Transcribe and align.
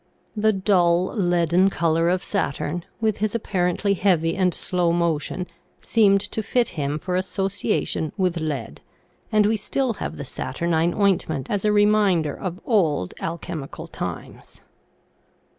The 0.35 0.51
dull, 0.51 1.13
leaden 1.15 1.69
color 1.69 2.09
of 2.09 2.23
Saturn, 2.23 2.85
with 2.99 3.19
his 3.19 3.35
apparently 3.35 3.93
heavy 3.93 4.35
and 4.35 4.51
slow 4.51 4.91
motion, 4.91 5.45
seemed 5.79 6.21
to 6.31 6.41
fit 6.41 6.69
him 6.69 6.97
for 6.97 7.15
association 7.15 8.11
with 8.17 8.37
lead, 8.39 8.81
and 9.31 9.45
we 9.45 9.57
still 9.57 9.93
have 10.01 10.17
the 10.17 10.25
saturnine 10.25 10.95
ointment 10.95 11.51
as 11.51 11.65
a 11.65 11.71
reminder 11.71 12.33
of 12.33 12.59
old 12.65 13.13
alchemical 13.21 13.85
times. 13.85 14.61